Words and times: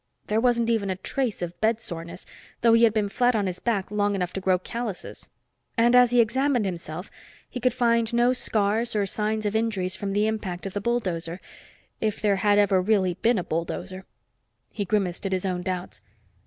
There 0.25 0.41
wasn't 0.41 0.71
even 0.71 0.89
a 0.89 0.95
trace 0.95 1.43
of 1.43 1.61
bedsoreness, 1.61 2.25
though 2.61 2.73
he 2.73 2.85
had 2.85 2.91
been 2.93 3.07
flat 3.07 3.35
on 3.35 3.45
his 3.45 3.59
back 3.59 3.91
long 3.91 4.15
enough 4.15 4.33
to 4.33 4.41
grow 4.41 4.57
callouses. 4.57 5.29
And 5.77 5.95
as 5.95 6.09
he 6.09 6.19
examined 6.19 6.65
himself, 6.65 7.11
he 7.47 7.59
could 7.59 7.71
find 7.71 8.11
no 8.11 8.33
scars 8.33 8.95
or 8.95 9.05
signs 9.05 9.45
of 9.45 9.55
injuries 9.55 9.95
from 9.95 10.13
the 10.13 10.25
impact 10.25 10.65
of 10.65 10.73
the 10.73 10.81
bulldozer 10.81 11.39
if 11.99 12.19
there 12.19 12.37
had 12.37 12.57
ever 12.57 12.81
really 12.81 13.13
been 13.13 13.37
a 13.37 13.43
bulldozer. 13.43 14.07
He 14.71 14.85
grimaced 14.85 15.27
at 15.27 15.33
his 15.33 15.45
own 15.45 15.61
doubts. 15.61 16.01